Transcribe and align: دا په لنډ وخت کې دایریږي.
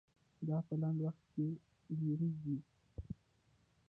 دا 0.47 0.57
په 0.67 0.73
لنډ 0.81 0.99
وخت 1.05 1.23
کې 1.33 1.45
دایریږي. 1.97 2.57